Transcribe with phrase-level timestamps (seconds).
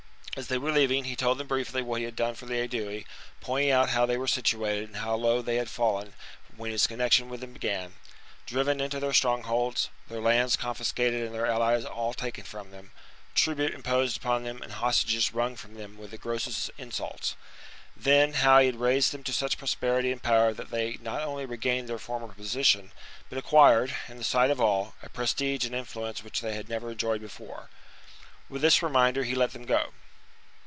[0.37, 3.05] As they were leaving he told them briefly what he had done for the Aedui,
[3.41, 6.13] pointing out how they were situated and how low they had fallen
[6.55, 7.95] when his connexion with them began,—
[8.47, 12.91] driven into their strongholds, their lands confiscated, and their allies all taken from them,
[13.35, 17.35] tribute imposed upon them and hostages wrung from them with the grossest insults;
[17.95, 21.45] then how he had raised them to such prosperity and power that they not only
[21.45, 22.93] regained their former position
[23.27, 26.89] but acquired, in the sight of all, a prestige and influence which they had never
[26.91, 27.69] enjoyed before.
[28.47, 29.91] With this reminder he let them go.